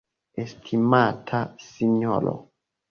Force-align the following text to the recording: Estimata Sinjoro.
Estimata 0.43 1.41
Sinjoro. 1.69 2.35